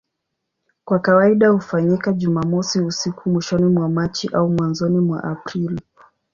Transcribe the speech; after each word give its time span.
Kwa 0.85 0.99
kawaida 0.99 1.49
hufanyika 1.49 2.13
Jumamosi 2.13 2.79
usiku 2.81 3.29
mwishoni 3.29 3.65
mwa 3.65 3.89
Machi 3.89 4.29
au 4.33 4.49
mwanzoni 4.49 4.99
mwa 4.99 5.23
Aprili. 5.23 5.81